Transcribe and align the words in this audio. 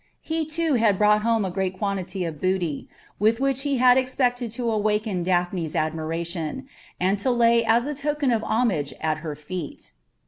He, 0.23 0.47
too, 0.47 0.73
had 0.73 0.97
brought 0.97 1.21
home 1.21 1.45
a 1.45 1.51
great 1.51 1.77
quantity 1.77 2.25
of 2.25 2.41
booty, 2.41 2.89
with 3.19 3.39
which 3.39 3.61
he 3.61 3.77
had 3.77 3.99
expected 3.99 4.51
to 4.53 4.71
awaken 4.71 5.21
Daphne's 5.21 5.75
admiration, 5.75 6.67
and 6.99 7.19
to 7.19 7.29
lay 7.29 7.63
as 7.63 7.85
a 7.85 7.93
token 7.93 8.31
of 8.31 8.43
homage 8.43 8.95
at 8.99 9.19
her 9.19 9.35
feet. 9.35 9.91